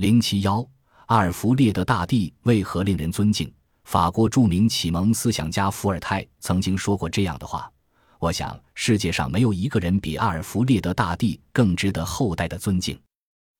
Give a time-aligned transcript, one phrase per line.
[0.00, 0.66] 零七幺，
[1.08, 3.52] 阿尔弗列德大帝为何令人尊敬？
[3.84, 7.70] 法国著名启蒙思想家伏尔泰曾经说过这样的话
[8.18, 12.98] ：“我想，世界上没有一个人比阿尔弗列德大帝更值得后代的尊敬。”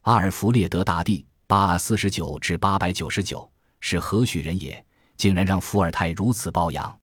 [0.05, 3.47] 阿尔弗列德大帝八四十九至八百九十九
[3.81, 4.83] 是何许人也？
[5.19, 6.99] 竟然让伏尔泰如此褒扬。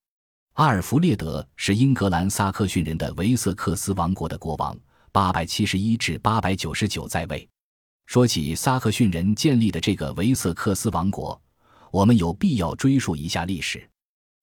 [0.53, 4.75] 阿尔弗列德是英格兰萨克逊人的维瑟克斯王国的国王，
[5.11, 7.47] 八百七十一至八百九十九在位。
[8.07, 11.39] 说起萨克逊人建立的这个维瑟克斯王国，
[11.91, 13.85] 我们有必要追溯一下历史。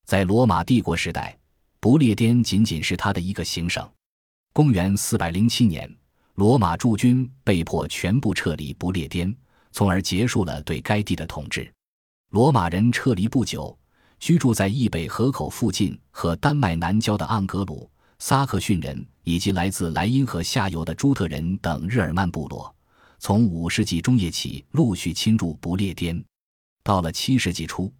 [0.04, 1.34] 在罗马帝国时代，
[1.80, 3.90] 不列颠仅仅是他的一个行省。
[4.52, 5.90] 公元四百零七年，
[6.34, 9.34] 罗马驻军被迫全部撤离不列颠，
[9.72, 11.72] 从而结束了对该地的统治。
[12.32, 13.76] 罗马人撤离不久。
[14.20, 22.74] 居住在易北河口附近和丹麦南郊的盎格鲁撒克逊人，以及来自莱茵河下游的朱特人等日耳曼部落，
[23.26, 26.22] 从五世纪中叶起陆续侵入不列颠。
[26.82, 27.90] 到了七世纪初，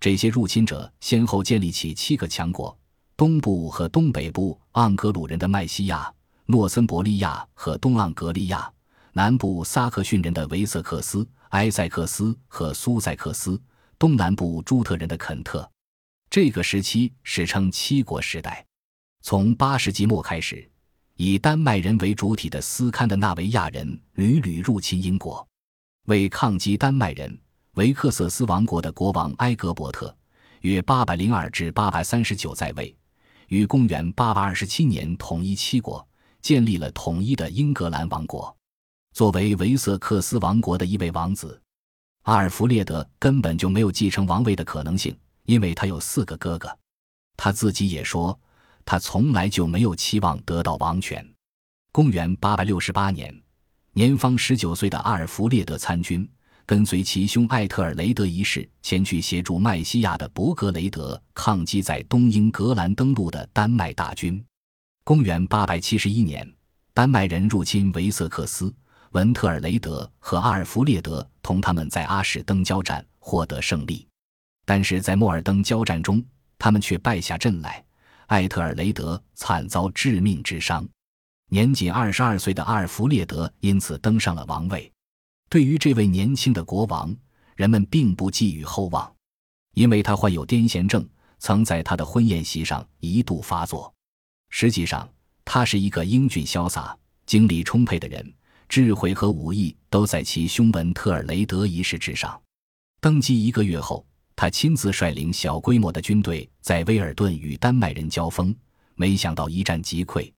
[0.00, 2.76] 这些入侵者先后建立起七个强国：
[3.16, 6.12] 东部和东北部盎格鲁人的麦西亚、
[6.46, 8.74] 诺森伯利亚和东盎格利亚；
[9.12, 13.56] 南部撒克逊人的维瑟克斯、埃塞克斯和苏塞克斯；
[14.00, 15.70] 东南部朱特人的肯特。
[16.28, 18.66] 这个时期史称七国时代。
[19.22, 20.68] 从八世纪末开始，
[21.16, 25.46] 以丹麦人为主体的斯堪的纳维亚人屡屡入侵英国。
[26.06, 27.38] 为抗击丹麦人，
[27.74, 30.14] 维克瑟斯王国的国王埃格伯特
[30.62, 32.94] 约八百零二至八百三十九在位，
[33.48, 36.06] 于公元八百二十七年统一七国，
[36.40, 38.54] 建立了统一的英格兰王国。
[39.12, 41.60] 作为维瑟克斯王国的一位王子，
[42.22, 45.16] 阿尔弗列德根本就没有继承王位的可能性。
[45.44, 46.78] 因为他有四个哥哥，
[47.36, 48.38] 他自己也说，
[48.84, 51.26] 他从来就没有期望得到王权。
[51.92, 53.34] 公元八百六十八年，
[53.92, 56.28] 年方十九岁的阿尔弗列德参军，
[56.64, 64.42] 跟随其兄艾特尔雷德一世前去协助麦西亚的伯格雷德抗击在东英格兰登陆的丹麦大军。
[65.04, 66.50] 公元八百七十一年，
[66.94, 68.72] 丹麦人入侵维瑟克斯，
[69.10, 74.06] 文特尔雷德和阿尔弗列德同他们在阿史登交战，获得胜利。
[74.64, 76.24] 但是在莫尔登交战中，
[76.56, 77.84] 他们却败下阵来，
[78.32, 80.88] 艾特尔雷德惨遭致命之伤。
[81.50, 84.90] 年仅二十二岁的阿尔弗列德因此登上了王位。
[85.50, 87.14] 对于这位年轻的国王，
[87.56, 89.14] 人们并不寄予厚望，
[89.74, 91.06] 因为他患有癫痫症，
[91.40, 93.92] 曾在他的婚宴席上一度发作。
[94.48, 95.06] 实际上，
[95.44, 98.32] 他是一个英俊潇洒、精力充沛的人，
[98.66, 102.40] 智慧和武艺都在其兄文特尔雷德一世之上。
[102.98, 104.06] 登基一个月后。
[104.34, 108.54] 他亲自率领小规模的军队在威尔顿与丹麦人交锋，
[108.94, 110.32] 没想到一战即溃。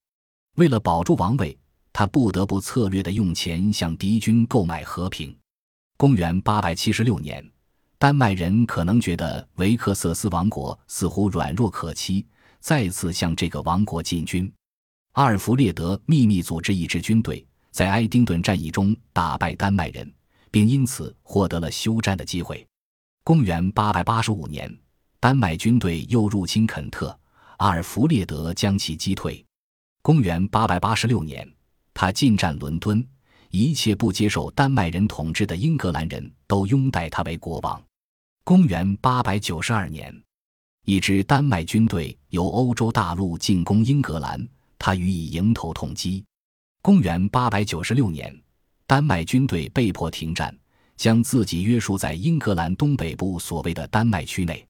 [0.57, 1.57] 为了保住王位，
[1.91, 5.35] 他不得不策略的用钱向敌军购买和平。
[5.97, 7.43] 公元八百七十六年，
[7.97, 12.25] 丹麦人可能觉得维克瑟斯王国似乎软弱可欺，
[12.59, 14.51] 再次向这个王国进军。
[15.13, 20.13] 阿尔弗列德秘密组织一支军队，在埃丁顿战役中打败丹麦人，
[20.51, 22.67] 并因此获得了休战的机会。
[23.25, 24.71] 公元八百八十五年，
[25.19, 27.19] 丹麦军队又入侵肯特，
[27.57, 29.43] 阿尔弗列德将其击退。
[30.03, 31.51] 公元八百八十六年，
[31.91, 33.03] 他进占伦敦，
[33.49, 37.83] 一切不接受丹麦人统治的英格兰人都拥戴他为国王。
[38.43, 40.15] 公元八百九十二年，
[40.85, 44.47] 一支丹麦军队由欧洲大陆进攻英格兰，
[44.77, 46.23] 他予以迎头痛击。
[46.83, 48.39] 公元八百九十六年，
[48.85, 50.55] 丹麦军队被迫停战。
[50.97, 54.65] 将自己约束在英格兰东北部所谓的丹麦区内。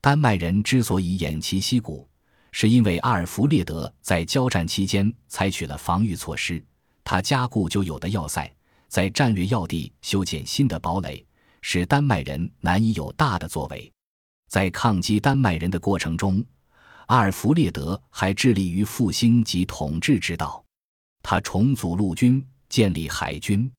[0.00, 2.08] 丹麦人之所以偃旗息鼓，
[2.50, 6.62] 是因为阿尔弗列德在交战期间采取了防御措施。
[7.04, 8.52] 他加固旧有的要塞，
[8.88, 11.24] 在战略要地修建新的堡垒，
[11.60, 13.90] 使丹麦人难以有大的作为。
[14.48, 16.44] 在抗击丹麦人的过程中，
[17.06, 20.64] 阿尔弗列德还致力于复兴及统治之道。
[21.22, 23.70] 他重组陆军，建立海军。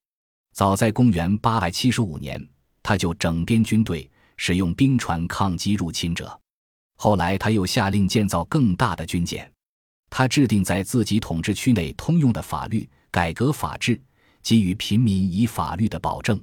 [0.54, 2.40] 早在公元八百七十五年，
[2.84, 6.40] 他就整编军队，使用兵船抗击入侵者。
[6.96, 9.52] 后来，他又下令建造更大的军舰。
[10.12, 14.00] 他制定在自己统治区内通用的法律，改革法制，
[14.44, 16.40] 给予平民以法律的保证。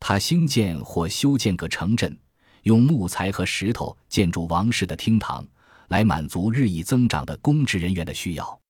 [0.00, 2.18] 他兴建或修建个城镇，
[2.64, 5.46] 用木材和石头建筑王室的厅堂，
[5.86, 8.60] 来满足日益增长的公职人员的需要。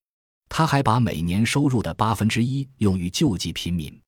[0.47, 3.99] 他还把每年收入的八分之一用于救济贫民。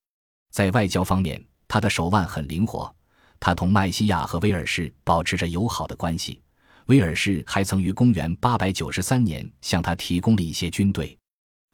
[0.51, 2.93] 在外交方面，他的手腕很灵活。
[3.39, 6.41] 他同麦西亚和威尔士保持着友好的关系。
[6.87, 11.17] 威尔士还曾于公元893年向他提供了一些军队。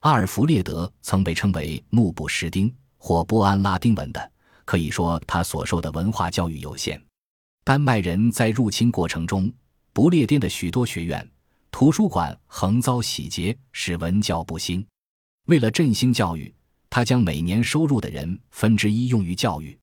[0.02, 4.32] 阿尔弗列德曾被称为“目不识丁”或波安拉丁文的
[4.66, 7.02] 可以说他所受的文化教育有限。
[7.64, 9.52] 丹麦人在入侵过程中，
[9.94, 11.28] 不列颠的许多学院、
[11.72, 14.86] 图书馆横遭洗劫，使文教不兴。
[15.48, 16.54] 为了振兴教育，
[16.96, 19.78] 他将每年收入的人分之一用于教育。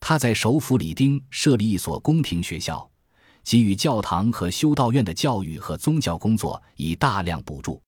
[0.00, 2.90] 他在首府里丁设立一所宫廷学校，
[3.44, 7.80] 给予教堂和修道院的教育和宗教工作以大量补助。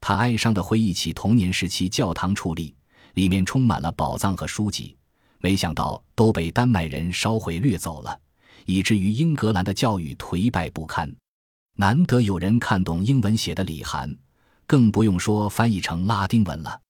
[0.00, 2.74] 他哀伤地回忆起童年时期教堂矗立，
[3.12, 4.96] 里面充满了宝藏和书籍，
[5.40, 8.18] 没想到都被丹麦人烧毁掠走了。
[8.64, 11.14] 以至于英格兰的教育颓败不堪，
[11.74, 14.16] 难得有人看懂英文写的礼函，
[14.66, 16.80] 更不用说翻译成拉丁文了。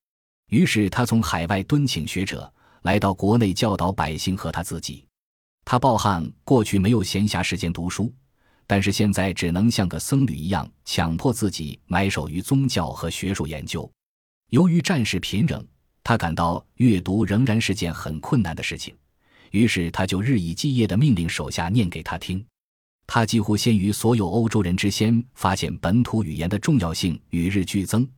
[0.49, 2.53] 于是他从海外敦请学者
[2.83, 5.05] 来到国内教导百姓和他自己。
[5.65, 8.13] 他抱憾过去没有闲暇时间读书，
[8.67, 13.91] 但是现在只能像个僧侣一样，强迫自己埋首于宗教和学术研究。
[14.51, 15.67] 由于战事频仍，
[16.05, 18.95] 他感到阅读仍然是件很困难的事情。
[19.51, 22.45] 于是他就日以继夜地命令手下念给他听，
[23.09, 28.09] 他几乎先于所有欧洲人之先发现本土语言的重要性与日俱增。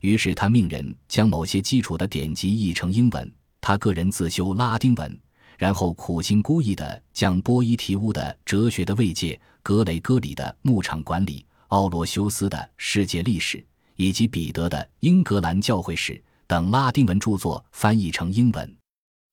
[0.00, 5.18] 于是他命人将某些基础的典籍译成英文，他个人自修拉丁文，
[5.58, 13.58] 然后苦心孤诣地将波伊提乌的《哲学的慰藉》、格雷戈里的《牧场管理》、奥罗修斯的《世界历史》
[13.96, 16.12] 以及彼得的《英格兰教会史》
[16.46, 18.76] 等拉丁文著作翻译成英文。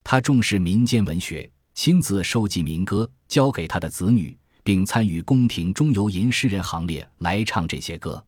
[0.03, 8.23] 他重视民间文学，亲自收集民歌，教给他的子女，并参与宫廷中游吟诗人行列来唱这些歌。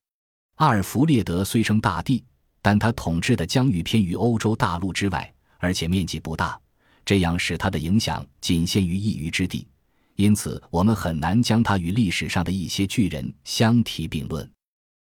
[0.55, 2.23] 阿尔弗列德虽称大帝，
[2.61, 6.57] 但他统治的疆域偏于欧洲大陆之外，而且面积不大，
[7.03, 9.67] 这样使他的影响仅限于一隅之地。
[10.15, 14.49] 因此，我们很难将他与历史上的一些巨人相提并论。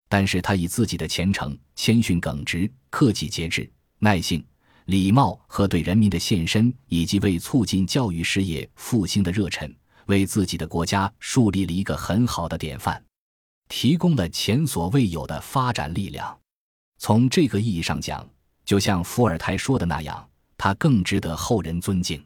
[0.09, 3.69] 但是他以自己的虔诚、谦逊、耿直、克己节制、
[3.99, 4.43] 耐性。
[4.85, 9.73] 礼貌和对人民的献身，以及为促进教育事业复兴的热忱，
[10.07, 13.01] 为自己的国家树立了一个很好的典范，
[13.75, 16.39] 提供了前所未有的发展力量。
[16.99, 18.23] 从这个意义上讲，
[18.63, 22.23] 就像伏尔泰说的那样，他更值得后人尊敬。